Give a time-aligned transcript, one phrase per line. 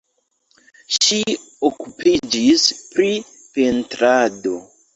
[0.99, 1.19] Ŝi
[1.69, 2.65] okupiĝis
[2.97, 3.13] pri
[3.59, 4.59] pentrado.